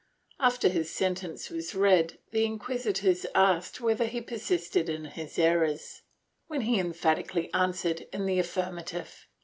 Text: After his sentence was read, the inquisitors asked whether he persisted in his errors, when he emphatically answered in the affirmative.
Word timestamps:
After 0.39 0.67
his 0.67 0.89
sentence 0.89 1.51
was 1.51 1.75
read, 1.75 2.17
the 2.31 2.43
inquisitors 2.43 3.23
asked 3.35 3.79
whether 3.81 4.05
he 4.05 4.19
persisted 4.19 4.89
in 4.89 5.05
his 5.05 5.37
errors, 5.37 6.01
when 6.47 6.61
he 6.61 6.79
emphatically 6.79 7.53
answered 7.53 8.07
in 8.11 8.25
the 8.25 8.39
affirmative. 8.39 9.27